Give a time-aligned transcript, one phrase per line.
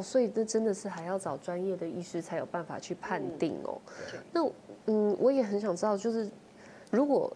[0.00, 3.78] 所以这真的是还要找专业的医师才有办法去判定哦。
[4.32, 4.40] 那
[4.86, 6.28] 嗯，我也很想知道，就是
[6.90, 7.30] 如果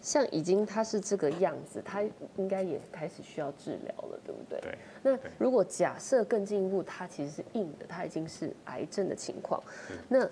[0.00, 2.02] 像已经他是这个样子，他
[2.36, 4.58] 应该也开始需要治疗了，对不对？
[4.60, 4.78] 对。
[5.02, 9.62] 那如果假设更进一步，他其实是硬的，他已经是癌症的情况，
[10.08, 10.26] 那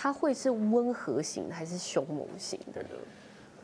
[0.00, 2.88] 他会是温和型还是凶猛型的呢？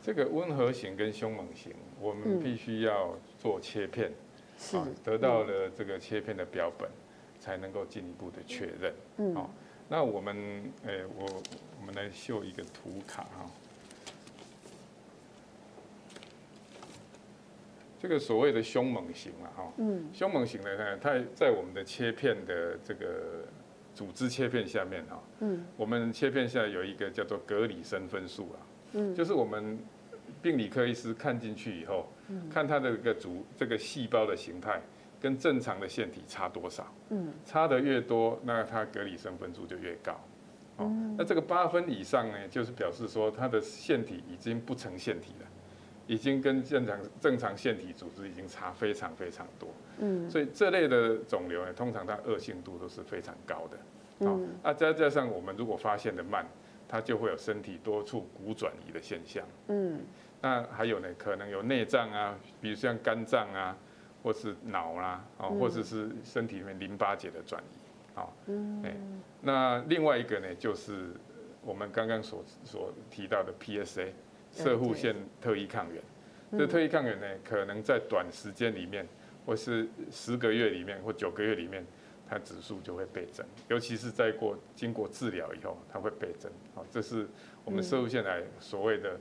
[0.03, 4.11] 这个温和型跟凶猛型，我们必须要做切片，
[4.59, 6.89] 是得到了这个切片的标本。
[7.37, 8.93] 才能够进一步的确认。
[9.17, 9.51] 嗯，好，
[9.87, 10.35] 那我们，
[10.87, 11.43] 诶，我
[11.79, 13.45] 我们来秀一个图卡哈。
[18.01, 23.45] 这个所谓的凶猛型嘛，哈，嗯，凶猛型的呢，它在我们的切片的这个
[23.95, 28.59] 组织切片下面哈，嗯，我们切片下有一个叫做格里森分数啊，
[28.93, 29.79] 嗯，就是我们
[30.41, 34.79] 病理科医师看进去以后，嗯，看它的一个组这个细胞的形态。
[35.17, 36.85] 跟正常的腺体差多少？
[37.09, 40.13] 嗯，差的越多，那它格里森分数就越高。
[40.75, 45.47] 哦，那这个八分以上呢，就是表示说它的腺体已经不成腺体了，
[46.07, 49.69] 已经跟正常正常腺体组织已经差非常非常多。
[49.99, 53.77] 嗯，所以这类的肿瘤呢，通常它恶性度都是非常高的。
[54.19, 56.45] 嗯，那再加上我们如果发现的慢，
[56.87, 59.43] 它就会有身体多处骨转移的现象。
[59.67, 59.99] 嗯，
[60.41, 63.77] 那还有呢，可能有内脏啊，比如像肝脏啊。
[64.23, 68.25] 或是脑啦，哦，或者是身体里面淋巴结的转移，啊，
[68.83, 68.97] 哎，
[69.39, 71.11] 那另外一个呢，就是
[71.61, 74.07] 我们刚刚所所提到的 PSA，
[74.55, 76.01] 摄护腺特异抗原。
[76.57, 79.05] 这特异抗原呢，可能在短时间里面，
[79.45, 81.85] 或是十个月里面，或九个月里面，
[82.29, 86.49] 它指数就会倍增，尤其是在过经过治疗以后，它会倍增。
[86.73, 87.27] 好，这是
[87.65, 89.19] 我们射护腺癌所谓的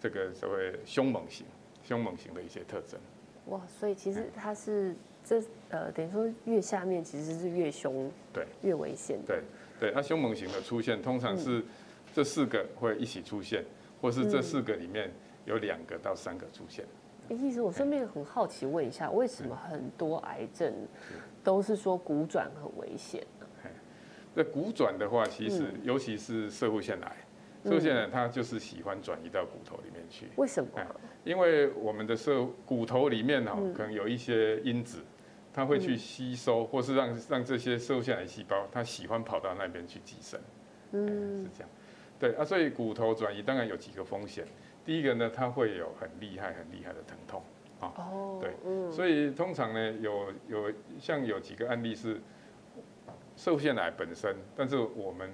[0.00, 1.46] 这个所谓凶猛型、
[1.84, 2.98] 凶猛型的一些特征。
[3.46, 9.20] 哇，所以其实它是这呃，等于说越下面其实是越凶，对，越危险。
[9.24, 9.42] 对
[9.78, 11.62] 对，那凶猛型的出现通常是
[12.12, 13.66] 这四个会一起出现，嗯、
[14.04, 15.10] 或是这四个里面
[15.46, 16.84] 有两个到三个出现。
[17.30, 20.70] 哎，医师，我顺便很好奇问一下，为什么很多癌症
[21.42, 23.46] 都是说骨转很危险呢？
[24.34, 27.16] 那骨转的话，其实尤其是摄护腺癌。
[27.64, 30.26] 摄护腺癌它就是喜欢转移到骨头里面去。
[30.36, 30.68] 为什么？
[31.24, 34.98] 因为我们的社骨头里面哈，可能有一些因子，
[35.50, 40.38] 它会去吸收，或是让让这些摄护腺癌细胞，它喜欢跑到那边去寄生。
[40.92, 41.70] 嗯，是这样。
[42.18, 44.46] 对啊，所以骨头转移当然有几个风险。
[44.84, 47.42] 第一个呢，它会有很厉害、很厉害的疼痛
[47.80, 47.92] 啊。
[47.96, 48.38] 哦。
[48.40, 48.52] 对。
[48.92, 52.20] 所以通常呢，有有像有几个案例是
[53.36, 55.30] 摄护腺癌本身，但是我们。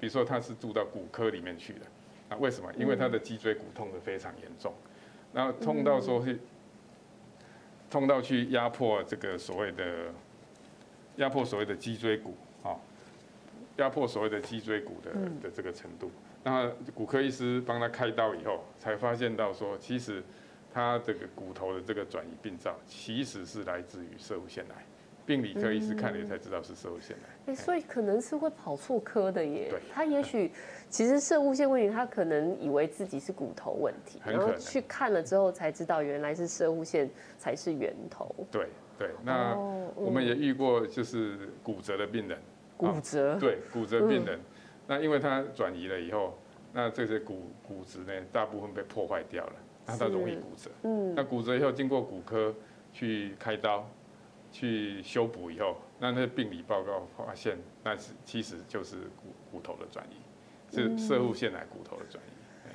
[0.00, 1.86] 比如说他是住到骨科里面去的，
[2.28, 2.70] 啊，为什么？
[2.74, 4.74] 因为他的脊椎骨痛的非常严重，
[5.32, 6.38] 然后痛到说是
[7.88, 10.12] 痛到去压迫这个所谓的
[11.16, 12.53] 压迫所谓的脊椎骨啊，
[13.76, 15.10] 压迫所谓的脊椎骨的
[15.42, 16.10] 的这个程度。
[16.42, 20.22] 那骨科医师帮他开刀以后，才发现到说，其实
[20.72, 24.84] 他这个骨头的这个转移病灶，其实是来自于摄护腺癌。
[25.26, 29.68] 病理科医师看了才知道是摄护腺癌，哎，所以可能是会跑错科的耶。
[29.70, 30.52] 对，他也许
[30.90, 37.08] 其实摄护腺问题，他可能以为自己是骨头问题，然后去看了之后才知道原来是摄护腺
[37.38, 38.30] 才是源头。
[38.50, 38.68] 对
[38.98, 39.56] 对，那
[39.94, 42.38] 我们也遇过就是骨折的病人，
[42.76, 44.38] 骨折，对，骨折病人，
[44.86, 46.38] 那因为他转移了以后，
[46.72, 49.52] 那这些骨骨质呢，大部分被破坏掉了，
[49.86, 50.70] 那他容易骨折。
[50.82, 52.54] 嗯，那骨折以后经过骨科
[52.92, 53.88] 去开刀。
[54.56, 62.70] 去修补以后，那那病理报告发现，那是其实就是骨骨头的转移，是摄护腺癌骨头的转移。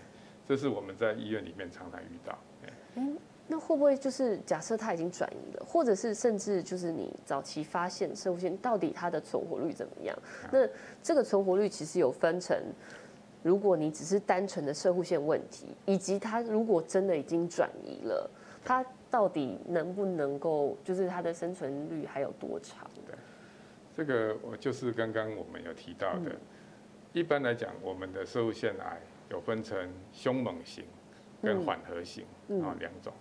[0.46, 2.38] 这是我们在医院里面常常遇到。
[2.96, 3.18] 嗯，
[3.52, 10.18] 那会不会就是假设它已经转移了，或者是甚至就是你早期发现摄护线到底它的存活率怎么样？
[10.52, 10.60] 那
[11.02, 12.56] 这个存活率其实有分成，
[13.44, 18.30] 如果你只是单纯的射护线问题，以及它如果真的已经转移了，
[18.63, 18.86] 它。
[19.12, 22.88] 到底能不能够，就是它的生存率还有多长？
[23.07, 23.16] 对，
[23.98, 26.36] 这个我就是刚刚我们有提到的。
[27.12, 29.00] 一般来讲，我们的射护腺癌
[29.31, 30.86] 有分成凶猛型
[31.42, 32.24] 跟缓和型
[32.62, 33.12] 啊两种。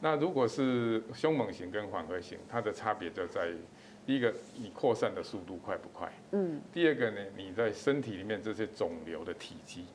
[0.00, 3.56] 那如果是凶猛型跟缓和型，它的差别就在于，
[4.04, 6.12] 第一个你扩散的速度快不快？
[6.32, 6.60] 嗯。
[6.72, 9.86] 第二个呢，你在身体里面这些肿瘤的体积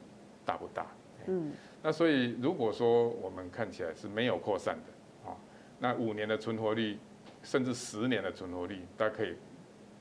[0.45, 0.88] 大不大？
[1.27, 1.51] 嗯。
[1.83, 5.38] 那所以如果说我们看起来是没有扩散的啊。
[5.80, 6.98] 那五年的存活率，
[7.42, 9.36] 甚至十年的存活率，大概可以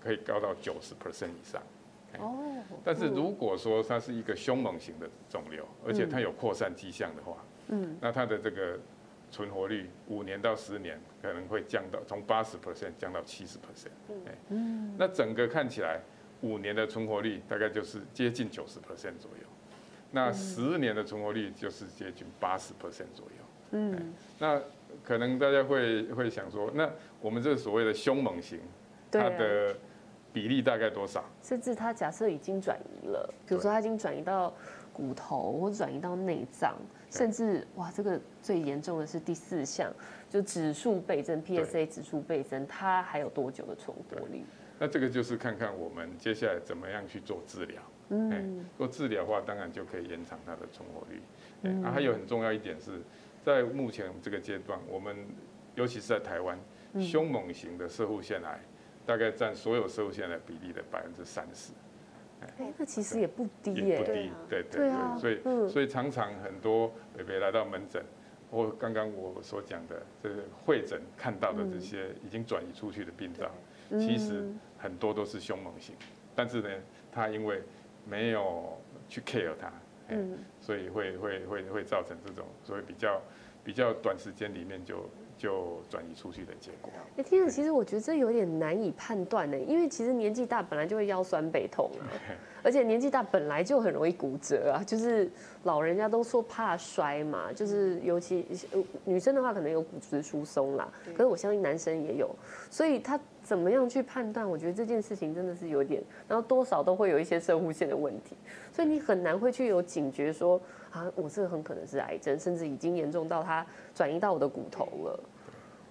[0.03, 1.63] 可以高到九十 percent 以上，
[2.19, 2.63] 哦。
[2.85, 7.37] 但是如果说它是一个凶猛型的肿瘤，而且它有扩散迹象的话，
[7.69, 8.79] 嗯，那它的这个
[9.31, 13.91] 存活率五年到十年可能会降到从八十 percent 降到七十 percent。
[14.49, 14.95] 嗯。
[14.99, 16.01] 那整个看起来
[16.41, 19.47] 五年的存活率大概就是接近九十 percent 左右，
[20.11, 23.45] 那十年的存活率就是接近八十 percent 左右。
[23.73, 24.13] 嗯。
[24.39, 24.61] 那
[25.05, 26.91] 可能大家会会想说，那
[27.21, 28.59] 我们这个所谓的凶猛型，
[29.11, 29.77] 它的
[30.33, 31.25] 比例大概多少？
[31.43, 34.53] 甚至它假设已经转移了，比如说它已经转移到
[34.93, 36.75] 骨头或转移到内脏，
[37.11, 39.93] 甚至哇，这个最严重的是第四项，
[40.29, 44.43] 就指数倍增，PSA 指数倍增，它还有多久的存活率？
[44.79, 47.83] 那这个就是看看我们接下来怎么样去做治疗。
[48.09, 51.21] 嗯，做治疗的话，当然就可以延长它的存活率。
[51.63, 52.93] 嗯，啊，还有很重要一点是。
[53.43, 55.17] 在目前这个阶段，我们
[55.75, 56.59] 尤其是在台湾，
[57.01, 58.61] 凶猛型的射护腺癌
[59.07, 61.73] 大概占所有射护腺癌比例的百分之三十。
[62.59, 63.99] 哎，那其实也不低耶。
[63.99, 65.19] 不低，对对对。
[65.19, 68.05] 所以所以常常很多北北来到门诊，
[68.51, 73.51] 或刚刚我所讲的这个会诊看到的这些已经转移出去的病灶，
[73.99, 74.49] 其实
[74.79, 75.95] 很多都是凶猛型，
[76.35, 76.69] 但是呢，
[77.13, 77.63] 他因为
[78.09, 79.73] 没有去 care 它。
[80.13, 83.23] 嗯，所以会会会会造成这种所以比较
[83.63, 85.09] 比较短时间里面就
[85.41, 86.93] 就转移出去的结果。
[87.17, 92.05] 哎，天啊，其实我觉得这有点难以判断呢，因为其实年纪大本来就会腰酸背痛啊，
[92.63, 95.31] 而且年纪大本来就很容易骨折啊，就是
[95.63, 98.47] 老人家都说怕摔嘛，就是尤其
[99.07, 102.29] 女生的话可能有骨质疏松啦，可是我相信男生也有，
[102.71, 103.19] 所以他。
[103.51, 104.49] 怎么样去判断？
[104.49, 108.37] 我觉得这件事情真的是有点，然后多少都会有一些射护线的问题，
[108.73, 110.61] 所以你很难会去有警觉说
[110.93, 115.21] 啊，我这个很可能是癌症，甚至已经严重到它转移到我的骨头了。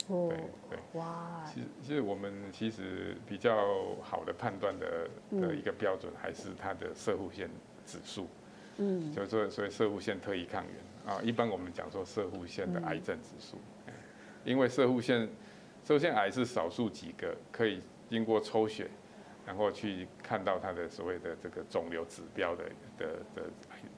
[0.08, 0.32] 哦，
[0.70, 5.10] 对，哇，其实其实我们其实比较好的判断的
[5.42, 7.50] 的一个标准还是它的射护腺
[7.86, 8.26] 指数，
[8.78, 13.58] 嗯，就是说所以射护腺特异抗原啊，一般我们讲说射护腺的癌症指数，
[14.46, 15.28] 因为射护腺。
[15.86, 18.88] 摄护腺癌是少数几个可以经过抽血，
[19.46, 22.64] 然后去看到它的所谓的这个肿瘤指标的
[22.98, 23.06] 的
[23.36, 23.44] 的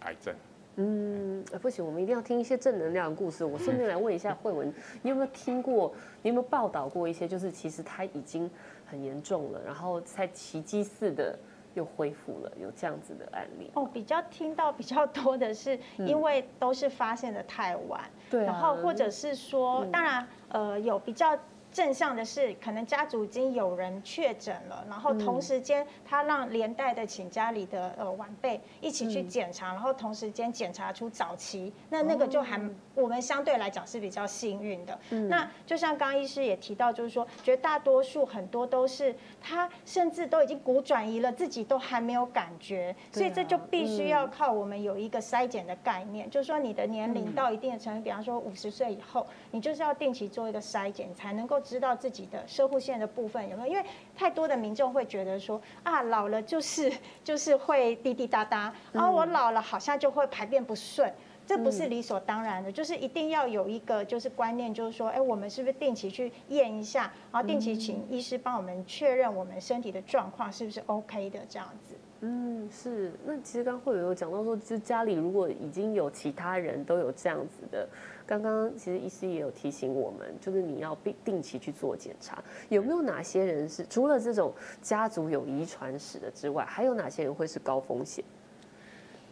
[0.01, 0.33] 癌症。
[0.77, 3.43] 嗯，不行，我们一定要听一些正能量的故事。
[3.43, 5.93] 我顺便来问一下慧文，你有没有听过？
[6.21, 7.27] 你有没有报道过一些？
[7.27, 8.49] 就是其实他已经
[8.85, 11.37] 很严重了，然后才奇迹似的
[11.73, 13.69] 又恢复了，有这样子的案例？
[13.73, 21.37] 哦，比较听到比较多的是，因为都是发现的太晚，对、嗯，然后或者是说，当然，呃，有比较。
[21.71, 32.61] 正向的是，可能家族已经有人确诊了，然后同时间他让连带的请家里的呃晚辈一起去检查，然后同时间检查出早期，那那个就还
[32.93, 34.99] 我们相对来讲是比较幸运的。
[35.29, 51.60] 那就像刚刚医师也提到，就是说绝大多数很多都是他甚至都已经骨转移了，自己都还没有感觉，所以这就必须要靠我们有一个筛检的概念，就是说你的年龄到一定的程度，比方说五十岁以后，你就是要定期做一个筛检，才能够。
[51.61, 53.67] 知道自己的射护线的部分有没有？
[53.71, 53.85] 因为
[54.17, 56.91] 太多的民众会觉得说啊，老了就是
[57.23, 61.13] 就是会滴滴答答，然后我老了好像就会排便不顺，
[61.45, 71.95] 这不是理所当然的，就是一定要有一个就是观念，就是说，哎，我们是不是定期去验一下，然后定期请医师帮我们确认我们身体的状况是不是 OK 的这样子。
[72.23, 73.11] 嗯，是。
[73.25, 77.87] 那其实刚刚会有讲到说，就家里如果已经有其他人都有这样子的。
[78.31, 88.23] 刚刚其实医师也有提醒我们，就是你要定定期去做检查，有没有哪些人是除了这种家族有遗传史的之外，还有哪些人会是高风险？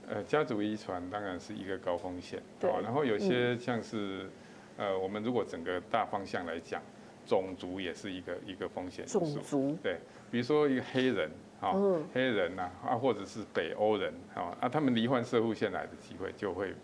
[0.09, 2.69] 呃，家族遗传当然是一个高风险，对。
[2.83, 4.29] 然后有些像是，
[4.75, 6.81] 呃，我们如果整个大方向来讲，
[7.25, 9.05] 种族也是一个一个风险。
[9.05, 9.97] 种族对，
[10.29, 11.73] 比如说一个黑人，哈，
[12.13, 16.75] 黑人呐，啊，或者是北欧人，啊，啊，他们罹患摄护腺癌的机会就会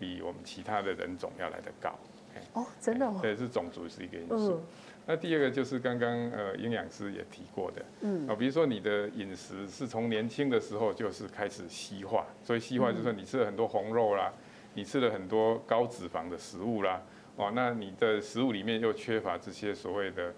[0.00, 0.22] 比。
[0.22, 1.94] 我们其他的人种要来得高，
[2.54, 4.54] 哦，真的哦，对，是种族是一个因素。
[4.54, 4.62] 嗯、
[5.06, 14.40] 那第二个就是刚刚呃营养师也提过的，嗯，啊，比如说你的饮食是从年轻的时候就是开始西化，所以西化就是说你吃了很多红肉啦，嗯、
[14.74, 17.02] 你吃了很多高脂肪的食物啦，
[17.36, 20.34] 哦，那你的食物里面又缺乏这些所谓的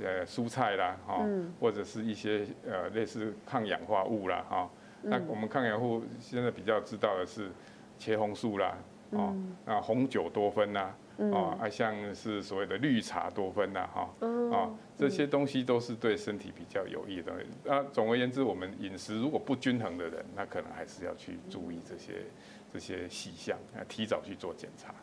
[0.00, 4.70] 呃蔬菜啦，哈，嗯、或者是一些呃类似抗氧化物啦，哈，
[5.02, 7.50] 那我们抗氧化物现在比较知道的是
[7.98, 8.76] 茄红素啦。
[9.12, 14.10] 哦，那红酒多酚呐，哦，还像是所谓的绿茶多酚呐，哈，
[14.52, 17.46] 啊，这些东西都是对身体比较有益的东西。
[17.64, 22.24] 那总而言之，我们饮食如果不均衡的人，那可能还是要去注意这些
[22.72, 24.94] 这些细项，啊，提早去做检查。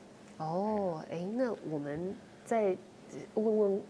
[0.44, 2.76] 哦，哎，那我们在
[3.36, 3.82] 问问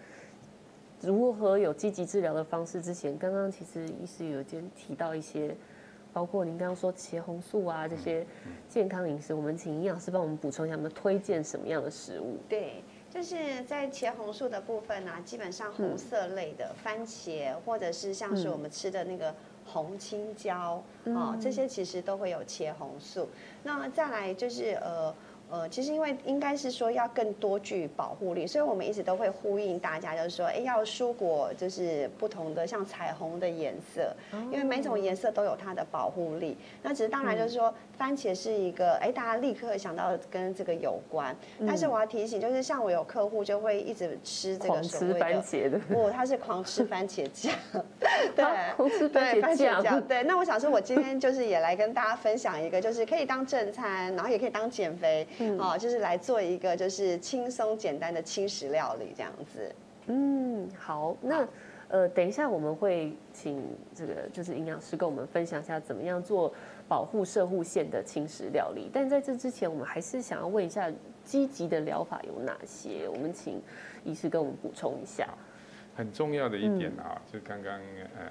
[1.01, 5.55] 如何有积极治疗的方式之前，刚刚其实医师有先提到一些，
[6.11, 8.25] 包括您刚刚说茄红素啊这些
[8.67, 12.37] 健康饮食，我们请营养师帮我们补充一下，我们推荐什么样的食物？
[12.47, 12.83] 对。
[13.09, 19.33] 就是在茄红素的部分呢、啊，基本上红色类的番茄，或者是像是我们吃的那个
[19.65, 23.27] 红青椒，哦，这些其实都会有茄红素。
[23.63, 25.13] 那再来就是呃。
[25.51, 34.15] 呃，其实因为应该是说要更多具保护力，所以我们一直都会呼应大家，就是说，哎，要蔬果就是不同的像彩虹的颜色，
[34.51, 36.55] 因为每种颜色都有它的保护力。
[36.83, 41.35] 那只是当然就是说，番茄是一个，哎，大家立刻想到跟这个有关。
[41.65, 47.51] 但是我要提醒，就是像我有客户就会一直吃这个所谓的番茄的，不，他是狂吃番茄酱，
[48.35, 50.21] 对，狂吃番茄酱，对。
[50.21, 55.27] 那我想说，我今天就是也来跟大家分享一个，就是可以当正餐，然后也可以当减肥。
[55.39, 59.75] 嗯，哦，就是来做一个就是轻松简单的轻食料理这样子。
[60.07, 61.47] 嗯，好，那
[61.87, 63.63] 呃，等一下我们会请
[63.95, 66.53] 这个就是营养师跟我们分享一下怎么样做
[66.87, 68.89] 保护射护线的轻食料理。
[68.93, 70.91] 但在这之前，我们还是想要问一下
[71.23, 73.07] 积极的疗法有哪些？
[73.07, 73.61] 我们请
[74.03, 75.27] 医师跟我们补充一下。
[75.95, 78.25] 很重要的一点啊，嗯、就刚刚呃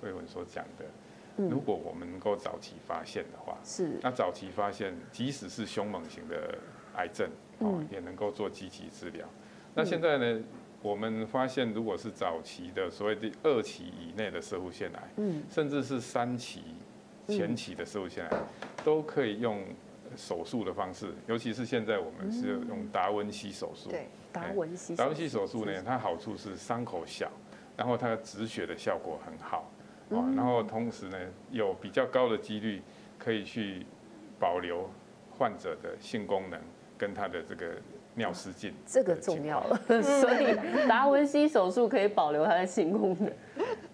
[0.00, 0.84] 慧文所讲的。
[1.36, 6.58] 如果我们能够早期发现的话，是那早期发现，即使是凶猛型的
[6.94, 7.28] 癌症
[7.58, 9.26] 哦，也能够做积极治疗。
[9.74, 10.42] 那现在呢，
[10.80, 16.62] 我们发现，如果是早期的所谓的二期以内的射护腺癌，嗯，甚至是三期
[17.28, 18.38] 前期的射护腺癌，
[18.82, 19.62] 都可以用
[20.16, 23.90] 手术的方式，尤其是现在我们是用达文西手术。
[23.90, 24.96] 对，达文西。
[24.96, 27.30] 达文西手术呢，它好处是伤口小，
[27.76, 29.70] 然后它止血的效果很好。
[30.10, 31.18] 啊，然后同时呢，
[31.50, 32.82] 有比较高的几率
[33.18, 33.84] 可以去
[34.38, 34.88] 保留
[35.36, 36.60] 患者的性功能
[36.96, 37.74] 跟他的这个
[38.14, 39.76] 尿失禁，这个重要了。
[40.02, 40.56] 所以
[40.88, 43.32] 达文西手术可以保留他的性功能，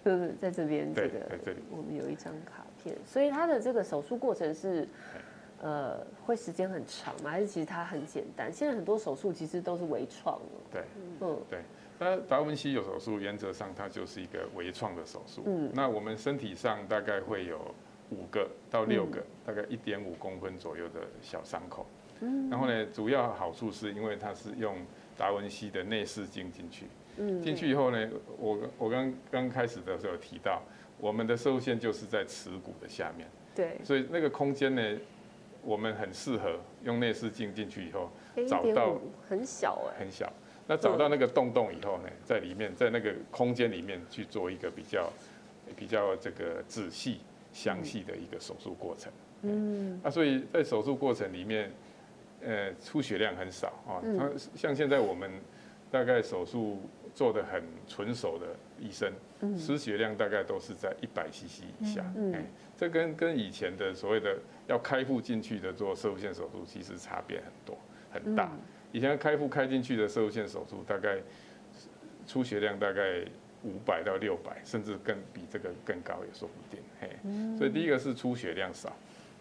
[0.05, 2.95] 就是在这边这个，在这里我们有一张卡片。
[3.05, 4.87] 所以他的这个手术过程是，
[5.61, 7.31] 呃，会时间很长吗？
[7.31, 8.51] 还是其实它很简单？
[8.51, 10.79] 现在很多手术其实都是微创的。
[10.79, 10.83] 对，
[11.21, 11.59] 嗯，对。
[11.99, 15.43] 那达文西有手术，原则上它就是一个微创的手术。
[15.45, 17.73] 嗯，那我们身体上大概会有
[18.09, 21.85] 五个到六个，大概一点五公分左右的小伤口。
[22.19, 24.75] 嗯，然后呢，主要好处是因为它是用
[25.17, 26.87] 达文西的内视镜进去。
[27.17, 30.61] 嗯，进去以后呢，我我刚刚开始的时候提到，
[30.99, 33.27] 我们的摄护腺就是在耻骨的下面。
[33.55, 34.97] 对，所以那个空间呢，
[35.63, 38.09] 我们很适合用内视镜进去以后
[38.47, 38.97] 找到
[39.29, 40.31] 很小哎，很小。
[40.67, 45.11] 那找到那个洞洞以后呢，在里面，在那个空间里面去做一个比较
[45.75, 47.19] 比较这个仔细
[47.51, 49.11] 详细的一个手术过程。
[49.41, 51.69] 嗯，那所以在手术过程里面，
[52.41, 53.99] 呃，出血量很少啊。
[54.17, 55.29] 它像现在我们
[55.91, 56.79] 大概手术
[57.13, 58.47] 做的很纯熟的
[58.79, 59.11] 医生，
[59.57, 62.09] 失血量大概都是在一百 CC 以下。
[62.15, 62.33] 嗯，
[62.77, 67.77] 这跟跟以前的所谓的要开腹进去的做摄护腺手术，其实差别很多
[68.11, 68.49] 很大。
[68.93, 71.17] 以前开腹开进去的摄护腺手术，大概
[72.27, 73.25] 出血量大概
[73.63, 76.79] 五百到六百，甚至更比这个更高也说不定。
[77.01, 77.09] 嘿，
[77.57, 78.95] 所以第一个是出血量少，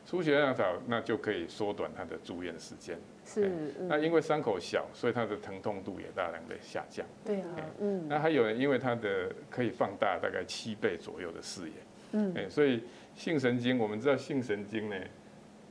[0.06, 2.98] 出血量少，那就可以缩短他的住院时间。
[3.26, 7.06] 是，那因为伤口小，所以它的疼痛度也大量的下降。
[7.22, 8.08] 对啊，嗯。
[8.08, 11.74] 那还有因为它的可以放大大概七倍左右的视野。
[12.12, 12.32] 嗯。
[12.34, 12.82] 哎，所以
[13.14, 14.96] 性神经，我们知道性神经呢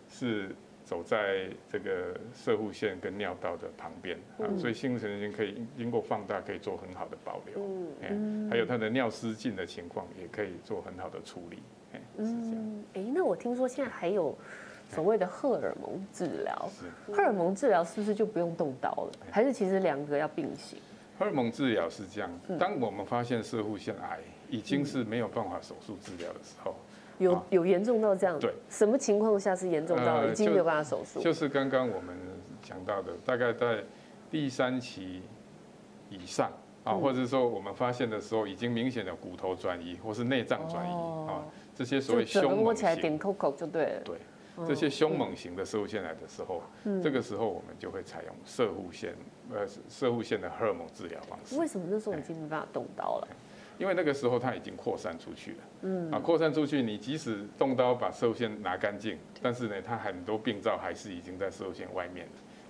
[0.08, 0.56] 是。
[0.92, 7.66] 走在这个射护腺跟尿道的旁边啊，所以性神经可以经过放大，可以做很好的保留。
[8.02, 11.60] 嗯，还有它的尿失禁的情况，也可以做很好的处理。
[11.94, 12.84] 哎，是这样。
[12.96, 14.38] 哎，那我听说现在还有
[14.90, 16.70] 所谓的荷尔蒙治疗，
[17.08, 19.12] 荷尔蒙治疗是不是就不用动刀了？
[19.32, 20.78] 还是其实两个要并行？
[21.18, 22.30] 荷尔蒙治疗是这样，
[22.60, 24.20] 当我们发现射护腺癌
[24.50, 26.76] 已经是没有办法手术治疗的时候。
[27.22, 28.38] 有有严重到这样？
[28.40, 31.20] 对，什么情况下是严重到已经没有办法手术？
[31.22, 32.18] 就是刚刚我们
[32.62, 33.84] 讲到的，大概在
[34.30, 35.22] 第三期
[36.10, 36.52] 以上
[36.84, 40.94] 啊，或者说我们发现的时候，已经明显的骨头转移或是内脏转移
[41.30, 44.02] 啊，这些所谓凶猛起来点扣扣就对了。
[44.04, 44.18] 对，
[44.68, 46.64] 这些凶猛型的射护腺癌的时候，
[47.02, 49.14] 这个时候我们就会采用射护腺
[49.54, 51.58] 呃射护腺的荷尔蒙治疗方式。
[51.60, 53.28] 为什么那时候已经没办法动刀了？
[53.82, 62.28] 因为那个时候它已经扩散出去了，嗯，啊，扩散出去，你即使动刀把摄护腺拿干净，但是呢，它很多病灶还是已经在摄护腺外面，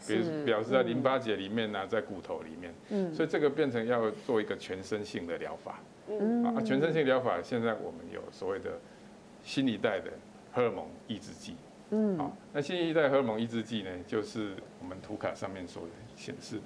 [0.08, 8.80] 比如表示在淋巴结里面呢，在骨头里面，嗯，所以这个变成要做一个全身性的疗法，嗯，啊，全身性疗法现在我们有所谓的
[9.44, 10.14] 新一代的
[10.54, 11.58] 荷尔蒙抑制剂，
[11.90, 15.84] 嗯，啊，那新一代荷尔蒙抑制剂呢，就是我们图卡上面所
[16.16, 16.64] 显示的。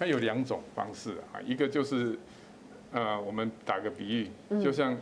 [0.00, 2.18] 它有两种方式啊，一个就是，
[2.90, 4.96] 呃，我们打个比喻，就像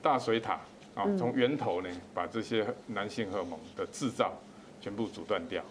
[0.00, 0.54] 大水塔
[0.94, 4.32] 啊，从源头呢把这些男性荷尔蒙的制造
[4.80, 5.62] 全部阻断掉。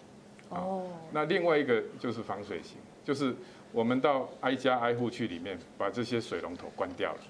[0.50, 0.86] 哦。
[1.10, 3.34] 那另外一个就是防水型，就是
[3.72, 7.20] 我们到挨家挨户去里面把这些水龙头关掉了。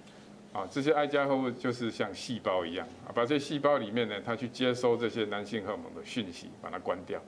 [0.53, 7.19] 啊，这些挨家挨户就是像细胞一样啊，把这些细胞里面呢，它去接收这些男性荷尔蒙的讯息，把它关掉，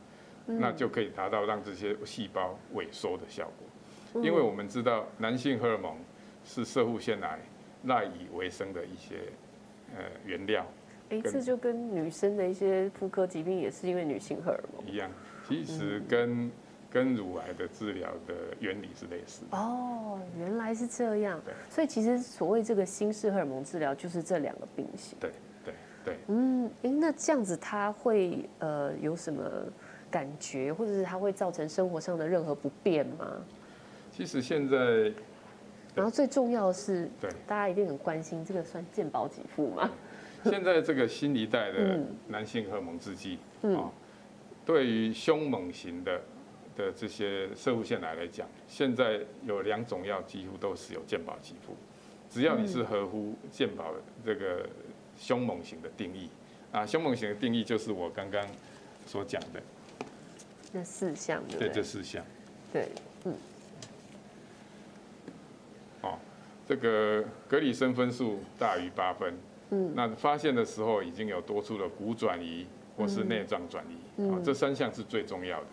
[0.45, 3.67] 那就可以达到让这些细胞萎缩的效果。
[4.23, 5.97] 因为我们知道，男性荷尔蒙
[6.45, 7.39] 是射护腺癌
[7.85, 9.17] 赖以为生的一些
[9.97, 10.67] 呃原料。
[11.11, 15.09] 哎，这就跟女生的一些妇科疾病也是因为女性荷尔蒙一样，
[15.47, 16.51] 其实跟
[16.91, 19.57] 跟乳癌的治疗的原理是类似的。
[19.57, 21.41] 哦，原来是这样。
[21.45, 25.17] 对，所以其实所谓这个新式荷尔蒙治疗就是这两个并行。
[25.21, 25.31] 对
[25.65, 26.17] 对对。
[26.27, 29.43] 嗯，哎，那这样子它会呃有什么
[30.11, 33.45] 感觉，或者是它会造成生活上的任何不便吗？
[34.17, 35.13] 其实现在，
[35.95, 39.91] 然后最重要的是，对，大家一定很关心，这个算健保给付吗？
[40.45, 43.93] 现在这个新一代的男性荷尔蒙制剂，啊，
[44.65, 46.23] 对于凶猛型的
[46.79, 51.77] 的这些射护腺癌来讲，现在有两种药几乎都是有健保给付，
[52.31, 53.93] 只要你是合乎健保
[54.25, 54.67] 这个
[55.19, 56.31] 凶猛型的定义，
[56.73, 58.43] 啊，凶猛型的定义就是我刚刚
[59.05, 59.61] 所讲的
[60.73, 62.25] 那四项，对，这四项，
[62.73, 62.89] 对，
[63.27, 63.35] 嗯。
[66.67, 69.33] 这个格里森分数大于八分，
[69.71, 75.67] 嗯，那发现的时候已经有多处的骨转移或是内脏转移，啊，这三项是最重要的。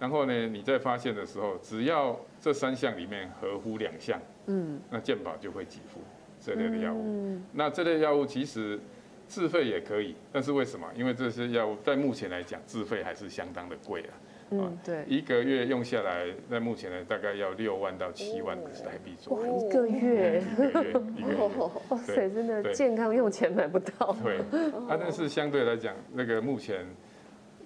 [0.00, 6.00] 然后呢，你在发现的时候，只要这三项里面合乎两项，嗯，那健保就会给付
[6.40, 7.38] 这类的药物。
[7.52, 8.78] 那这类药物其实
[9.28, 10.86] 自费也可以，但是为什么？
[10.94, 14.12] 因为这些药物在目前来讲，自费还是相当的贵啊。
[14.50, 19.56] 嗯，对，一个月用下来，那目前呢，大概要六万到七万台币左右。
[19.56, 21.34] 一个月，一个月，一个月，
[21.88, 24.16] 哇塞，真的健康用钱买不到。
[24.22, 24.38] 对，
[24.88, 26.86] 啊，但是相对来讲，那个目前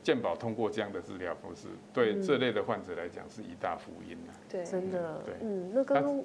[0.03, 4.33] 健保通过这样的治疗方式，对这类的患者来讲是一大福音啊。
[4.49, 5.23] 对，真的。
[5.26, 6.25] 对，嗯，那刚刚，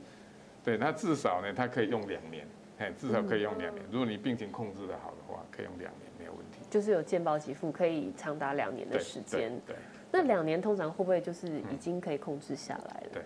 [0.63, 3.83] 对，那至少呢，它可以用两年，哎，至少可以用两年。
[3.91, 6.59] 如果你病情控制的好的话，可以用两年没有问题。
[6.69, 9.51] 就是有健保给付，可以长达两年的时间。
[9.67, 9.75] 对。
[10.15, 13.09] 那两年通常会不会就是已经可以控制下来了？
[13.11, 13.21] 对，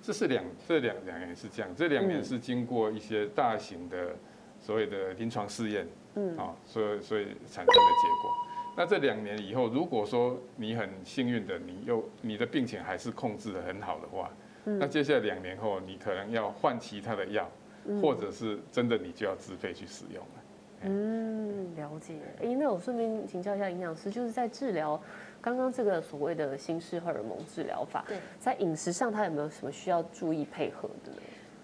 [0.00, 4.14] 这是两这两两年是这样，这两年是经过一些大型的
[4.60, 8.30] 所谓的临床试验，嗯，啊，所以所以产生的结果。
[8.76, 14.30] 那这两年以后，如果说你很幸运的，你又你的病情还是控制的很好的话，
[14.62, 17.50] 那接下来两年后，你可能要换其他的药，
[18.00, 20.30] 或者是真的你就要自费去使用了。
[20.82, 22.14] 嗯，了解。
[22.40, 25.02] 哎，那我顺便请教一下营养师，就是在治疗。
[25.40, 28.04] 刚刚这个所谓的新式荷尔蒙治疗法，
[28.38, 31.18] 在饮食上，它有没有什么需要注意配合的呢？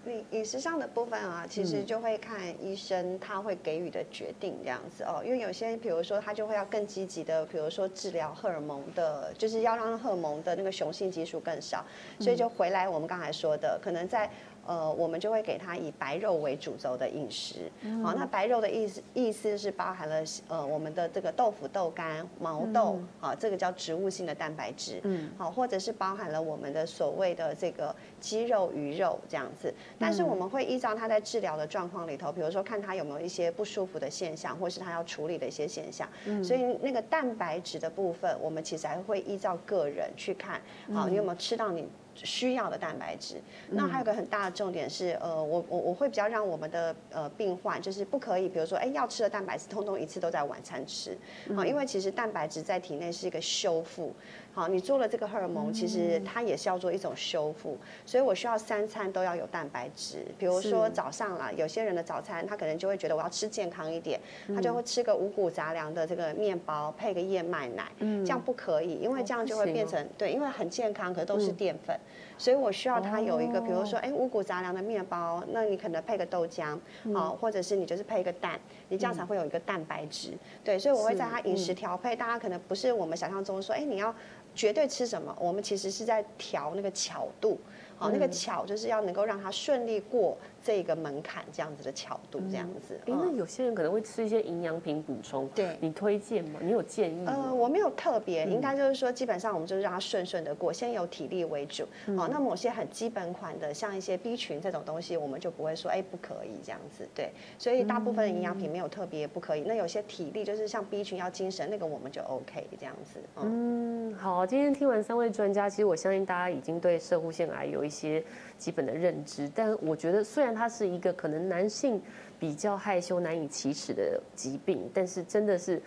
[0.07, 5.23] 饮饮食上的部分啊，其实就会看医生他会给予的决定这样子哦。
[5.25, 11.83] 因为有些，比如说他就会要更积极的，比如说治疗荷尔蒙的，就是要让荷尔蒙的那个雄性激素更少，
[12.19, 14.29] 所以就回来我们刚才说的，可能在。
[14.65, 17.71] 呃，我们就会给他以白肉为主轴的饮食。
[18.03, 24.99] 好，那白肉的意思意思是包含了呃我们的这个豆腐、豆干、毛豆，好，这个叫植物性的蛋白质。
[25.03, 29.73] 嗯，好，或者是包含了我们的所谓的这个鸡肉、鱼肉这样子。
[29.99, 36.09] 但是我们会依照他在治疗的状况里头，比如说看他有没有一些不舒服的现象，或是他要处理的一些现象。
[36.25, 40.59] 嗯，所以那个蛋白质的部分，我们其实还会依照个人去看，
[40.91, 41.87] 好，你有没有吃到你。
[42.23, 51.17] 需要的蛋白质，那还有个很大的重点是，呃，我我我会比较让我们的呃病患就是不可以，比如说，哎，要吃的蛋白质，通通一次都在晚餐吃，
[51.55, 54.13] 啊，因为其实蛋白质在体内是一个修复。
[54.55, 60.25] 好，你做了这个荷尔蒙，其实它也是要做一种修复，所以我需要三餐都要有蛋白质。
[60.39, 64.17] 比如说早上啦，有些人的早餐他可能就会觉得我要吃健康一点，
[64.55, 71.93] 他就会吃个五谷杂粮的这个面包配个燕麦奶，这样不可以，因为这样就会变成对，因为很健康，可是都是淀粉，
[72.37, 76.79] 所以我需要它有一个，比如说哎五谷杂粮的面包，那你可能配个豆浆，
[77.13, 80.31] 好，或者是你就是配一个蛋，你这样才会有一个蛋白质。
[80.63, 84.15] 对，所以我会在他饮食调配，大家可能不是我们想象中说，哎你要。
[84.55, 85.35] 绝对吃什么？
[85.39, 87.59] 我们其实是在调那个巧度，
[87.97, 92.99] 好，那个巧就是要能够让它顺利过这个门槛这样子的巧度这样子。
[93.05, 96.59] 因为有些人可能会吃一些营养品补充，对，你推荐吗？
[96.63, 97.31] 你有建议吗？
[97.35, 101.83] 呃，我没有特别，应该就是说，基本上我们就是让它顺顺的过，先由体力为主。
[102.17, 107.07] 哦，那某些很基本款的，像一些 B 群这种东西，我们就不会说，哎，不可以这样子。
[107.13, 109.61] 对，所以大部分的营养品没有特别不可以。
[109.67, 113.19] 那有些体力就是像 B 群要精神，那个我们就 OK 这样子。
[113.41, 118.23] 嗯，好，今天听完三位专家，其实我相信大家已经对射护腺癌有一些
[118.57, 122.01] 基本的认知，但我觉得虽然它是一个可能男性
[122.39, 125.81] 比较害羞、难以启齿的疾病，但是真的是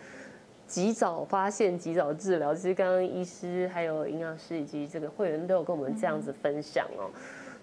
[0.66, 2.54] 及早发现、及早治疗。
[2.54, 7.08] 其实刚刚医师、还有营养师以及这个会员都有跟我们这样子分享哦，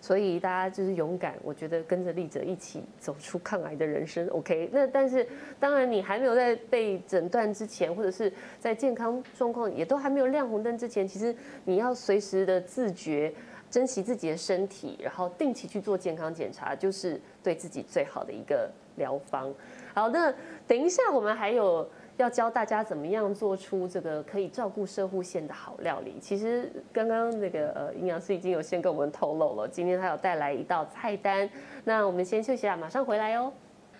[0.01, 4.27] 所以大家就是勇敢，我觉得跟着立喆一起走出抗癌的人生。
[4.29, 5.25] OK，那但是
[5.59, 13.31] 当然你还没有在被诊断之前，或者是在健康状况也都还没有亮红灯之前，其实你要随时的自觉。
[13.75, 19.53] 珍惜自己的身体，然后定期去做健康检查，就是对自己最好的一个疗方。
[19.93, 20.33] 好，那
[20.65, 21.85] 等一下我们还有
[22.15, 26.15] 要教大家怎么样做出这个可以照顾社护线的好料理。
[26.21, 31.49] 其实刚刚那个呃营养师已经有先跟我们透露了，今天他有带来一道菜单。
[31.83, 33.51] 那我们先休息啊，马上回来哦。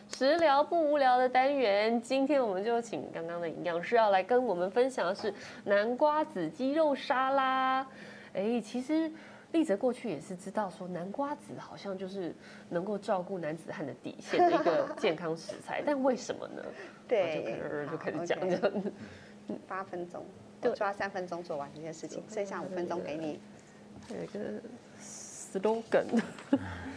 [0.07, 5.33] 食疗不无聊的单元，今天我们就请刚刚的营养师要来跟我们分享的是
[5.65, 7.85] 南瓜子鸡肉沙拉。
[8.33, 9.11] 哎，其实。
[9.55, 12.35] 立泽过去也是知道说南瓜子好像就是
[12.67, 16.61] 能够照顾男子汉的底线的一个 健康食材，但为什么呢？
[17.07, 17.57] 对，
[17.89, 18.91] 就开始讲这样子。
[19.65, 20.25] 八分钟，
[20.61, 23.39] 就抓三分钟做完这件事情，剩下五分钟给你。
[24.09, 24.61] 有一个
[24.99, 26.21] slogan，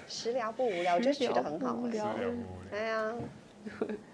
[0.09, 1.81] 食疗不无聊，我觉得取得很好。
[1.87, 2.35] 食疗不无聊
[2.73, 3.15] 哎呀。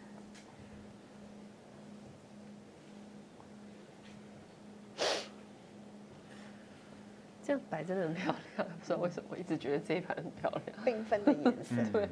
[7.44, 11.76] 这样摆真的很漂亮， 不知道为什么我一直觉得这一盘很漂亮，缤纷的颜色。
[11.92, 12.09] 对。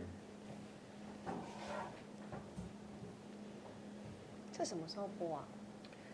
[4.52, 5.44] 这什么时候播啊？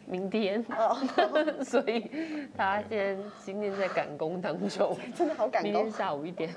[0.07, 0.64] 明天。
[0.70, 0.96] 哦。
[1.64, 5.72] 所以大家现在今天在赶工当中，真的好赶工。
[5.72, 6.54] 明天下午一点。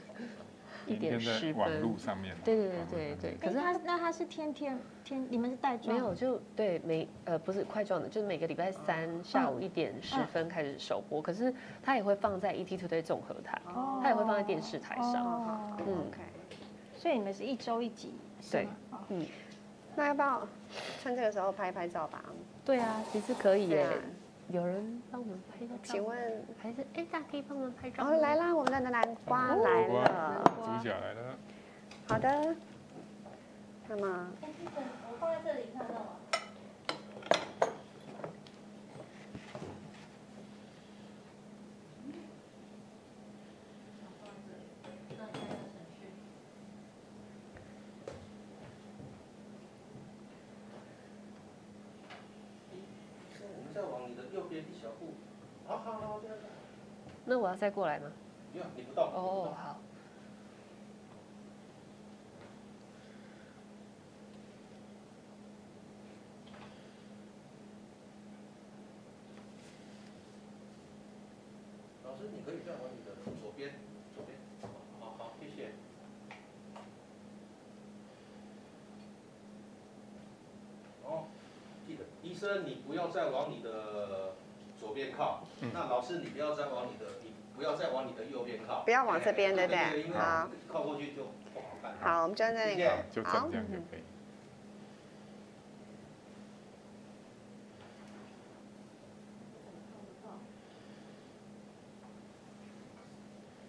[0.87, 2.35] 一点十分，网路上面。
[2.43, 3.37] 对对对对对。
[3.39, 5.95] 可是他那他是天天天，你们是带状？
[5.95, 11.21] 没有，就对每呃不是块状的，就是每个礼拜三下午一点十分开始首播。
[11.21, 13.61] 可是他也会放在 ET Today 综合台，
[14.01, 15.75] 他也会放在电视台上。
[15.79, 16.19] 嗯，OK。
[16.97, 18.13] 所以你们是一周一集？
[18.51, 18.67] 对，
[19.09, 19.25] 嗯。
[19.95, 20.47] 那要不要
[21.01, 22.23] 趁这个时候拍拍照吧？
[22.63, 23.87] 对啊，其实可以耶。
[24.51, 28.03] 有人帮我们拍照，请问还是哎，大家可以帮我们拍照。
[28.05, 31.37] 哦，来啦，我们的南瓜来了，主角来了。
[32.07, 32.55] 好的，
[33.87, 34.27] 那么
[35.09, 36.01] 我放在这里，看到吗？
[57.31, 58.11] 那我要再过来吗？
[58.51, 59.05] 不用，你不动。
[59.05, 59.77] 哦，好。
[72.03, 73.75] 老师，你可以再往你的左边，
[74.13, 74.37] 左边。
[74.99, 75.69] 好好，谢谢。
[81.05, 81.27] 哦，
[81.87, 84.33] 记得，医生，你不要再往你的。
[84.81, 90.11] 左边靠，那老师你不要再往你的，你不要再往你的右边靠，不要往这边，对不对？
[90.11, 91.93] 好，靠过去就不好看。
[92.01, 92.89] 好，我们站在那个，
[93.23, 93.47] 好。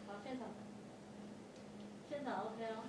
[0.09, 0.49] 好，现场，
[2.09, 2.85] 现场 OK 哦。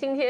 [0.00, 0.29] 今天我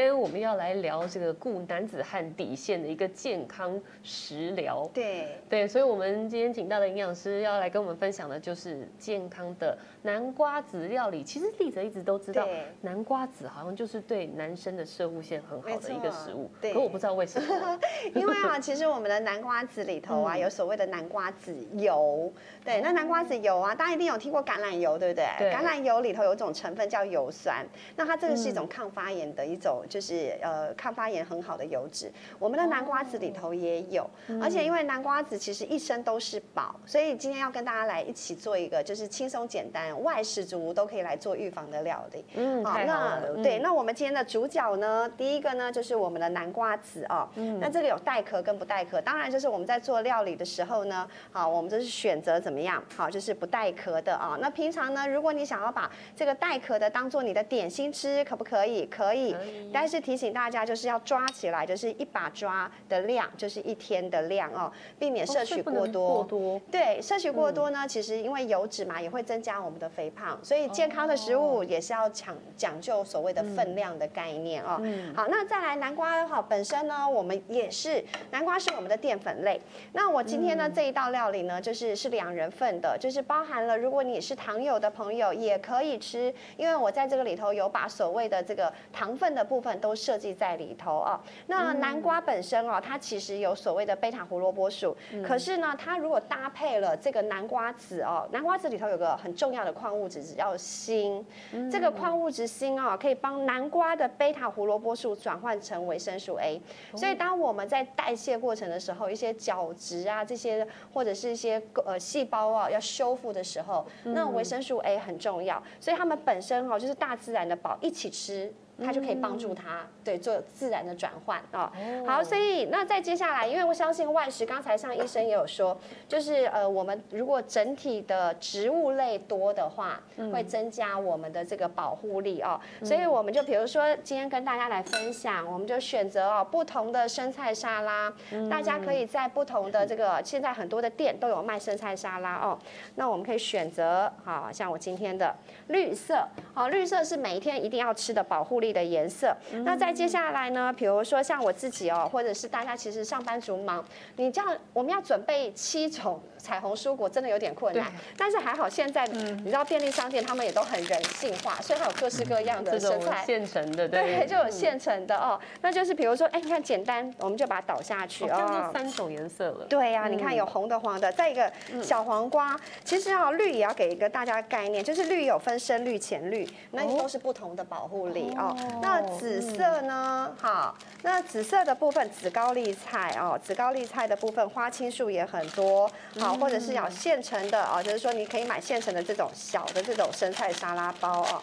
[0.51, 4.85] 要来聊这个顾男子汉底线的一个健康食疗。
[4.93, 11.23] 对对，所以我们今天请到的营养师要来跟我们分享的就是健康的南瓜子料理。
[11.23, 12.45] 其实立泽一直都知道，
[12.81, 16.51] 南瓜子好像就是对男生的摄物线很好的一个食物。
[16.59, 17.79] 对，可我不知道为什么。
[18.13, 22.31] 因为啊， 其实我们的南瓜子里头啊，有所谓的南瓜子油。
[22.65, 25.25] 对，那南瓜子油啊，大家一定有听过橄榄油，对不对？
[25.39, 25.51] 对。
[25.53, 34.09] 橄榄油里头有一种成分叫油酸，那它这个是一种抗发炎的一种就是呃抗发炎很好的油脂，我们的南瓜子里头也有，
[34.41, 42.25] 而且因为南瓜子其实一身都是宝，所以今天要跟大家来一起做一个就是轻松简单，外食族都可以来做预防的料理。
[42.35, 47.27] 嗯，好，那对，那我们今天的主角呢，第一个呢就是我们的南瓜子哦，
[47.59, 54.37] 那这里有带壳跟不带壳，当然就是我们在做料理的时候呢，好，我们就是选择怎么样，好，就是不带壳的啊。
[54.41, 58.85] 那平常呢，如果你想要把这个带壳的当做你的点心吃，可不可以？
[58.87, 59.35] 可以，
[59.73, 66.15] 但是提醒大家就是要抓起来，就是一把抓的量，就是一天的量哦，避免摄取过多。
[66.15, 66.61] 过多。
[66.71, 74.81] 对，摄取过多呢，其实因为油脂嘛，也会增加我们的肥胖，所以健康的食物也是要讲讲究所谓的分量的概念哦。
[75.15, 79.59] 好，那再来南瓜哈，本身呢，我们也是南瓜是我们的淀粉类。
[79.93, 91.19] 那我今天呢这一道料理呢，就是是两人份的，就是包含了如果你是糖友的朋友也可以吃，因为我在这个里头有把所谓的这个糖分的部分都设计在里头啊。
[91.47, 101.25] 那南瓜本身哦，它其实有所谓的贝塔胡萝卜素，可是呢，它如果搭配了这个南瓜籽哦，南瓜籽里头有个很重要的矿物质，叫锌。
[101.71, 106.61] 这个矿物质锌哦，可以帮南瓜的贝塔胡萝卜素转换成维生素 A。
[106.95, 115.61] 所以当我们在代谢过程的时候，一些角质啊这些或者是一些呃细胞啊要修复的时候，那维生素 A 很重要。
[115.79, 118.53] 所以它们本身哦，就是大自然的宝，一起吃。
[118.83, 121.71] 它就可以帮助它，对，做自然的转换啊。
[122.05, 132.59] 好，所以那再接下来，因为我相信外食，刚才像医生也有说，就是呃，我们如果整体的植物类多的话，会增加我们的这个保护力哦。
[132.83, 138.11] 所以我们就比如说今天跟大家来分享，我们就选择哦不同的生菜沙拉，
[138.49, 142.57] 大家可以在不同的这个现在很多的店都有卖生菜沙拉哦。
[142.95, 145.35] 那我们可以选择，好像我今天的
[145.67, 150.71] 绿色，好，绿色是每一天一定要吃的保护力的颜色，那再接下来呢？
[150.73, 153.83] 比如说像我自己哦，或者是大家其实上班族忙，
[154.15, 157.91] 你这样我们要准备七种彩虹蔬果，真的有点困难。
[158.17, 165.39] 但是还好现在你知道便利商店他们也都很人性化，所以它有各式各样的生菜现成的，对，就有现成的哦。
[165.61, 168.69] 那就是比如说，哎，你看简单，我们就把它倒下去哦。
[168.73, 169.65] 三种颜色了。
[169.67, 178.55] 对呀，你看有红的、黄的，再一个小黄瓜，其实啊绿也要给一个大家概念，就是绿有分深绿、浅绿，那都是不同的保护力哦。
[178.81, 180.31] 那紫色呢？
[180.39, 191.41] 好，那紫色的部分，紫高丽菜哦，紫高丽菜的部分，花青素也很多，好，或者是要现成的哦，就是说你可以买现成的这种小的这种生菜沙拉包哦。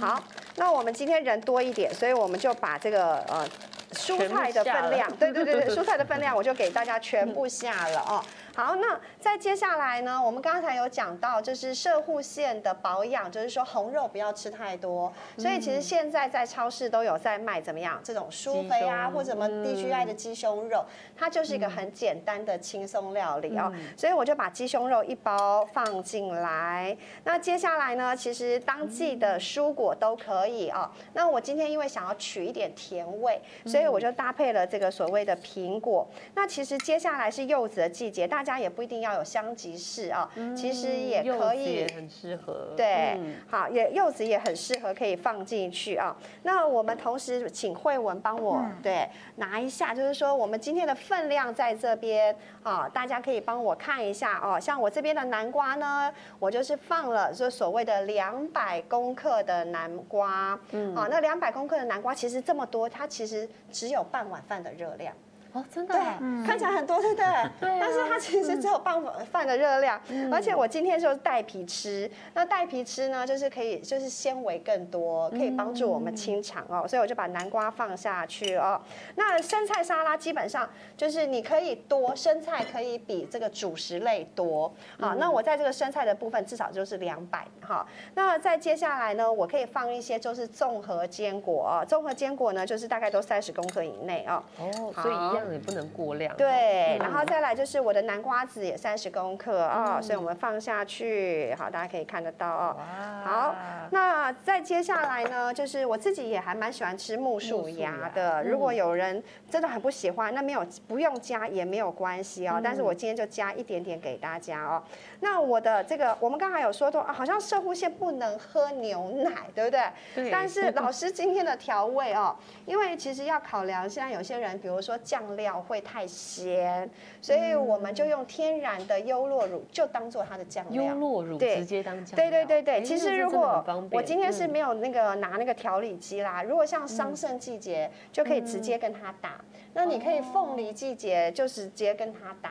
[0.00, 0.22] 好，
[0.56, 3.46] 那我们今天人多一点，所以我们就把这个呃
[3.92, 8.24] 蔬菜的分量，对对对对， 蔬菜的分量我就给大家全部下了哦。
[8.58, 10.20] 好，那再接下来呢？
[10.20, 15.12] 我们刚才有讲到，就是射护线的保养，就是说红肉不要吃太多。
[15.36, 20.84] 所以其实现在在超市都有在卖怎么样这种苏菲啊，或者什么 DGI 的鸡胸肉，
[21.16, 23.72] 它就是一个很简单的轻松料理哦。
[23.96, 26.96] 所以我就把鸡胸肉一包放进来。
[27.22, 30.90] 那接下来呢，其实当季的蔬果都可以哦。
[31.12, 36.04] 那我今天因为想要取一点甜味，所以我就搭配了这个所谓的苹果。
[36.34, 42.72] 那其实接下来是柚子的季节，大家也不一定要有香吉士啊，其实也可以，也很适合。
[42.76, 46.16] 对，好，也柚子也很适合，可以放进去啊。
[46.42, 49.06] 那我们同时请慧文帮我对
[49.36, 54.58] 拿一下，就是说我们今天的分量在这边啊，大家可以帮我看一下哦。
[54.58, 65.14] 像我这边的南瓜呢，我就是放了就所谓的两百公克的南瓜，嗯，啊，那两百公克的南瓜其实这么多，它其实只有半碗饭的热量。
[65.52, 67.24] 哦，真的，对，看起来很多，对不对？
[67.58, 69.98] 对， 但是它其实只有半碗饭的热量，
[70.30, 78.78] 而且我今天就是带皮吃，那带皮吃呢，就是可以，就是纤维更多，可以帮助我们清肠哦，所以我就把南瓜放下去哦。
[79.16, 87.86] 那生菜沙拉基本上就是你可以多，生菜可以比这个主食类多，好，那我在这个生菜的部分至少就是两百哈。
[88.14, 94.44] 那再接下来呢，我可以放一些就是综合坚果啊，综合坚果呢就是大概都三十公克以内啊。
[94.58, 95.37] 哦，所以一样。
[95.52, 96.36] 也不能过量。
[96.36, 102.76] 对，然后再来就是我的南瓜子也三十公克啊，所以我们放下去，好，大家可以看得到哦。
[103.24, 103.54] 好，
[103.90, 108.42] 那再接下来呢，就是我自己也还蛮喜欢吃木薯芽的。
[108.42, 112.60] 如果有人真的很不喜欢，那没有不用加也没有关系哦。
[112.64, 114.82] 但是我今天就加一点点给大家哦。
[115.20, 119.82] 那我的这个，我们刚才有说到啊，好像射护线不能喝牛奶，对不对？
[120.14, 120.30] 对。
[120.30, 125.27] 但是老师今天的调味哦，因为其实要考量，现在有些人，比如说酱。
[125.28, 126.88] 酱料会太咸，
[127.20, 130.82] 所以我们就用天然的优酪乳就当做它的酱料。
[130.82, 132.30] 优酪乳直接当酱料。
[132.30, 139.38] 对对对对，其实如果我今天是没有那个拿那个调理机啦，如果像桑葚季节就可以直接跟它打。
[139.78, 142.50] 那你可以凤梨季节就直接跟它打，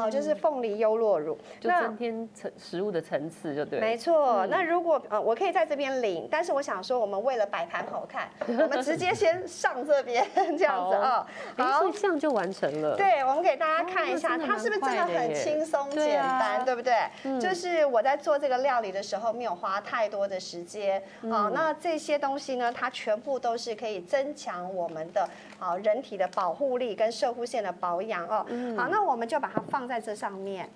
[0.00, 3.80] 好，就是凤梨优酪乳，就增添层食物的层次就对。
[3.80, 10.24] 没错，那如果呃我可以在这边领，但是我想说我们为了摆盘好看， 我们直接先上这边
[10.56, 12.94] 这样子啊，好，这样就完成了。
[12.96, 16.94] 对，我们给大家看一下，它是不是真的很轻松简单，对不对？
[17.40, 26.67] 就是我在做这个料理的时候没有花太多的时间，好，那这些东西呢，它全部都是可以增强我们的好人体的保护。
[26.68, 28.44] 护理跟射护线的保养哦，
[28.76, 30.68] 好，那我们就把它放在这上面，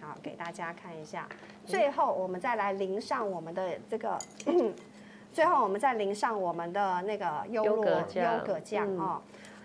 [0.00, 1.28] 好，给大家看一下。
[1.66, 4.16] 最后我们再来淋上我们的这个，
[5.34, 9.20] 最后我们再淋上我们的那个优格优格酱哦。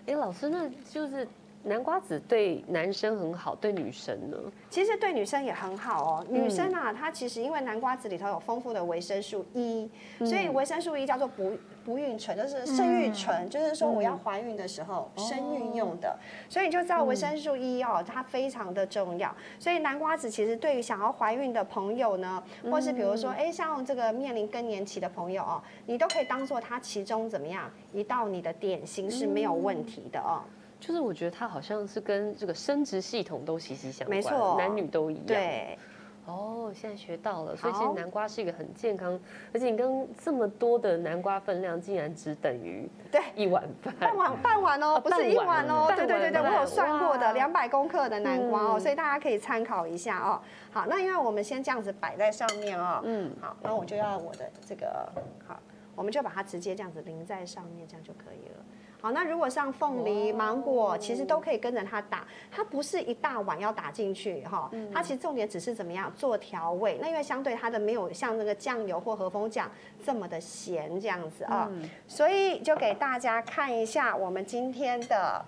[0.06, 1.26] 哎，老师，那就是。
[1.68, 4.38] 南瓜子对男生很好，对女生呢？
[4.70, 6.26] 其实对女生也很好哦。
[6.30, 16.18] 女生啊，她其实因为南瓜子里头有丰富的维生素 E，所以维生素 E 叫做不不孕醇，就是生育醇，就是说我要怀孕的时候生育用的。
[16.48, 19.32] 所以你就知道维生素 E 哦，它非常的重要。
[19.60, 30.42] 所以南瓜子其实对于想要怀孕的朋友呢，或是比如说哎，像这个面临更年期的朋友哦，你都可以当做它其中怎么样一道你的点心是没有问题的哦。
[30.80, 35.24] 就是我觉得它好像是跟这个生殖系统都息息相关，没错，男女都一样。
[35.24, 35.78] 对，
[36.26, 39.18] 哦，现在学到了，所以其实南瓜是一个很健康，
[39.54, 50.40] 而且你跟这么多的南瓜分量，竟然只等于对一碗饭，半碗 半碗哦，不是一碗哦，对对对对，我有算过的，两百公克的南瓜哦，所以大家可以参考一下哦。
[50.72, 55.08] 好，那因为我们先这样子摆在上面哦，嗯，好，那我就要我的这个
[55.46, 55.56] 好，
[55.94, 58.64] 我们就把它直接这样子淋在上面，这样就可以了。
[59.06, 62.26] 好，那如果像凤梨、芒果，其实都可以跟着它打。
[62.50, 66.98] 它不是一大碗要打进去哈，它其实重点只是怎么样做调味。
[67.00, 69.70] 那因为相对它的没有像那个酱油或和风酱
[70.04, 71.70] 这么的咸这样子啊，
[72.08, 75.44] 所以就给大家看一下我们今天的。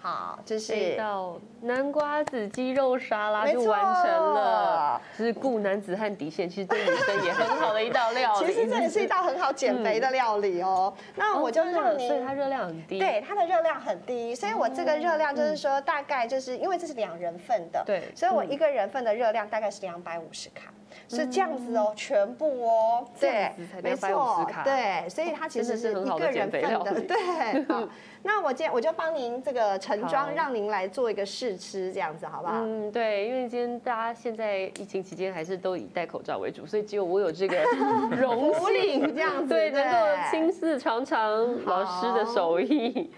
[0.00, 8.46] 好，就是一道南瓜子鸡肉沙拉就完成了，就是顾男子汉底线，其实对女生也很好的一道料理。
[8.46, 10.94] 其实这也是一道很好减肥的料理哦。
[11.16, 12.98] 那我就让你，所以它热量很低。
[12.98, 20.72] 对，它的热量很低，所以我这个热量就是说大概就是因为这是两人份的，对，所以我一个人份的热量大概是两百五十卡。
[21.08, 23.50] 是这样子哦，全部哦，对，
[23.82, 27.64] 没错，对，所以它其实是一个人份的， 对。
[27.68, 27.88] 好，
[28.22, 32.54] 那我今天我就帮您这个盛装，让您来做一个试吃，这样子好不好？
[32.56, 37.62] 嗯，对，因为今天大家现在疫情期间还是都以戴口罩为主，所以只有我有这个
[38.18, 39.96] 荣幸，这样子，对，能够
[40.30, 43.10] 亲自尝尝老师的手艺。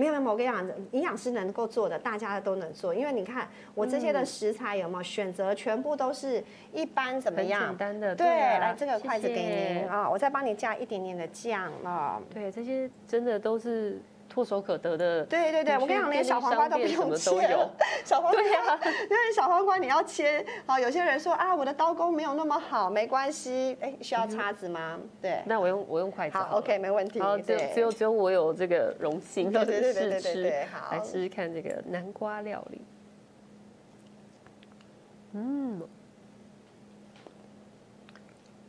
[0.00, 2.94] 没有没有，我跟你讲，营养师能够做的，大家都能做。
[2.94, 7.68] 因为你看我这些的食材有没有选择，全部都是一般怎么样？
[7.68, 8.14] 简单的。
[8.14, 12.20] 对，来这个筷子给您啊，我再帮你加一点点的酱啊。
[12.32, 14.00] 对，这些真的都是。
[14.32, 17.58] 唾手可得的，对对对，我跟你讲，连小黄瓜都不用切，
[18.04, 24.98] 小黄瓜，因为小黄瓜你要切，好，有些人说啊，我的刀工没有那么好，没关系，哎，需要叉子吗？
[25.20, 27.20] 对，那我用我用筷子，好，OK，没问题。
[27.20, 32.80] 好，只有只有只有我有这个荣幸，对对对对对，好，来试试看这个南瓜料理。
[35.32, 35.80] 嗯，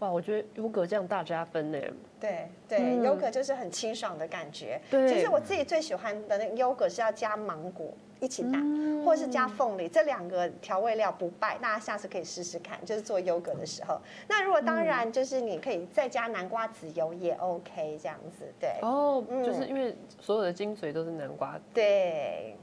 [0.02, 1.80] 哇，我觉得优格这样大加分呢。
[2.20, 4.82] 对对，优格就是很清爽的感觉。
[4.90, 8.60] 对，其实我自己最喜欢的那个优格是要加芒果一起打，
[9.06, 11.56] 或者是加凤梨，这两个调味料不败。
[11.62, 14.00] 大家下次可以试试看，就是做优格的时候。
[14.28, 18.46] 那如果当然就是你可以再加南瓜籽油也 OK，这样子。
[18.60, 21.60] 对哦，就是因为所有的精髓都是南瓜。
[21.72, 22.56] 对，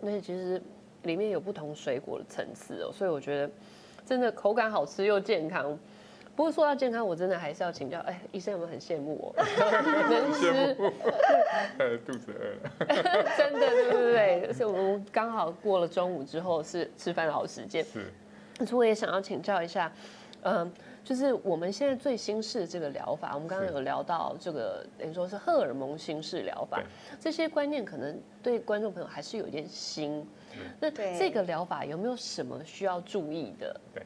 [0.00, 0.62] 那其实
[1.02, 3.50] 里面有不同水果的层次哦，所以我觉得
[4.06, 5.76] 真的口感好吃又健康。
[6.38, 9.34] 不过说到健康，我真的还是要请教，哎，医生有没有很羡慕我？
[10.08, 14.46] 能吃，肚子饿了，真的 对不对？
[14.46, 17.84] 而且我们刚好过了中午之后是吃饭的好时间。
[17.84, 18.12] 是，
[18.56, 19.92] 可是我也想要请教一下，
[20.42, 20.72] 嗯，
[21.02, 26.80] 就是我们现在最新式这个疗法，我们刚刚有聊到这个等于说是荷尔蒙新式疗法，
[27.18, 30.24] 这些观念可能对观众朋友还是有一点新。
[30.78, 33.80] 那这个疗法有没有什么需要注意的？
[33.92, 34.04] 对。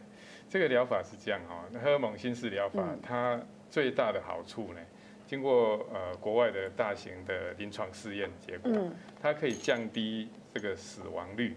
[0.52, 4.80] 这个疗法是这样哈，荷尔蒙新式疗法它最大的好处呢，
[5.24, 8.70] 经过呃国外的大型的临床试验结果，
[9.18, 11.56] 它可以降低这个死亡率，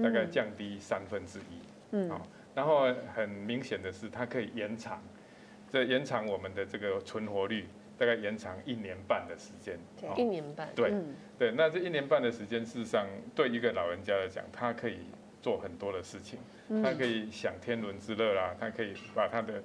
[0.00, 1.58] 大概降低三分之一，
[1.90, 2.08] 嗯，
[2.54, 5.02] 然后很明显的是它可以延长，
[5.68, 7.66] 这延长我们的这个存活率，
[7.98, 9.76] 大概延长一年半的时间。
[10.16, 10.68] 一年半。
[10.76, 10.92] 对
[11.36, 14.98] 对，那这一年半的时间，事实上对一个老人家来讲，他可以
[15.42, 16.38] 做很多的事情，
[16.82, 19.62] 他可以享天伦之乐啦，他可以把他的。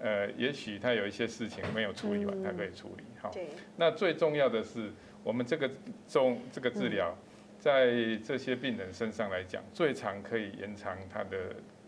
[0.00, 3.32] 呃，也许他有一些事情没有处理完，他可以处理好。
[3.76, 4.90] 那最重要的是，
[5.22, 5.70] 我们这个
[6.06, 7.16] 中这个治疗，
[7.58, 7.86] 在
[8.22, 11.38] 这些病人身上来讲，最长可以延长他的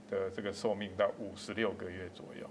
[0.08, 2.48] 的这个寿命到五十六个月左右。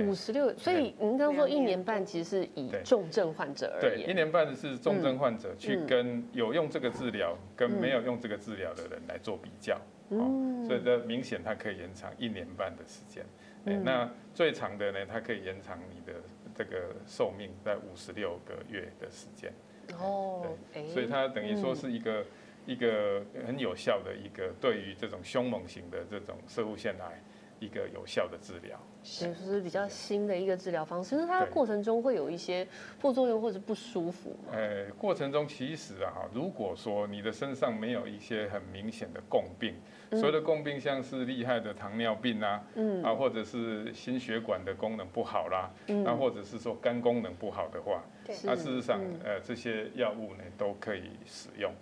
[0.00, 4.06] 五十六，所以您刚刚说一年半，其实是以重症患者而言。
[4.06, 9.78] 对，一年半是重症患者去跟有用这个治疗跟没有用这个治疗的人来做比较。
[10.10, 10.64] 嗯。
[10.64, 13.24] 所以这明显它可以延长一年半的时间。
[13.66, 15.06] 哎、那最长的呢？
[15.06, 16.20] 它可以延长你的
[16.54, 19.52] 这个寿命在五十六个月的时间。
[19.98, 22.26] 哦，对，所以它等于说是一个、嗯、
[22.66, 27.22] 一个很有效的一个对于这种凶猛型的这种射物腺癌
[27.60, 28.78] 一个有效的治疗。
[29.02, 31.10] 是，是比较新的一个治疗方式。
[31.10, 32.66] 其实它的过程中会有一些
[32.98, 34.34] 副作用或者不舒服。
[34.50, 39.74] 呃，过程中其实啊，如果说你的身上没有一些很明显的共病。
[40.12, 45.68] 所谓的共病，像是厉害的糖尿病啊，嗯啊，或者是心血管的功能不好啦，
[46.06, 48.00] 啊，或者是说肝功能不好的话，
[48.44, 51.72] 那事实上，呃，这些药物呢都可以使用。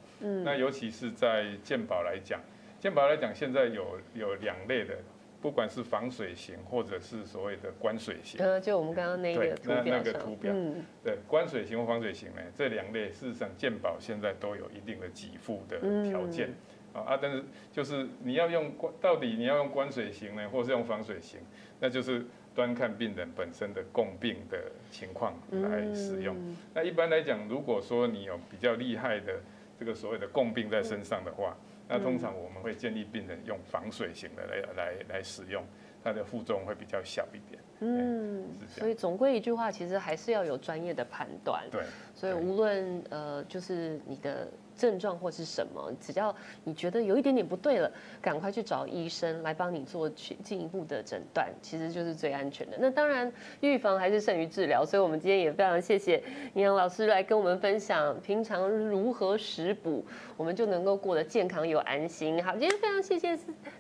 [0.42, 2.40] 那尤其是在健保来讲，
[2.80, 4.96] 健保来讲，现在有有两类的，
[5.42, 8.40] 不管是防水型或者是所谓的关水型。
[8.40, 10.54] 呃，就我们刚刚那个那那个图表，
[11.02, 15.78] 对，关水型或防水型呢，这两类事实上健保现在都有一定的给付的
[16.08, 16.54] 条件。
[16.92, 21.40] 啊，但是就是你要用关，到底你要用关水型呢，或是用防水型，
[21.80, 22.22] 那就是
[22.54, 26.36] 端看病人本身的共病的情况来使用。
[26.38, 29.40] 嗯、那一般来讲，如果说你有比较厉害的
[29.80, 35.62] 这个所谓的共病在身上的话，嗯、那通常我们会建议病人用防水型的来来来使用，
[36.02, 37.62] 它的负重会比较小一点。
[37.80, 41.64] 嗯，所以总归一句话，其实还是要有专业的判断。
[41.70, 41.82] 对，
[42.14, 44.48] 所以无论呃，就是你的。
[44.76, 52.76] 症状或是什么，只要你觉得有一点点不对了，赶快去找医生来帮你做去进一步的诊断，其实就是最安全的。
[52.80, 56.22] 那当然，预防还是胜于治疗，所以我们今天也非常谢谢
[56.54, 60.04] 营养老师来跟我们分享平常如何食补，
[60.36, 62.42] 我们就能够过得健康又安心。
[62.44, 63.38] 好，今天非常谢谢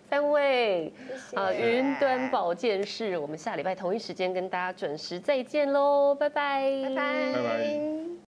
[0.08, 8.22] 三位，谢谢啊，云端保健室，我们下礼拜同一时间跟大家准时再见喽，拜拜，拜拜，拜拜。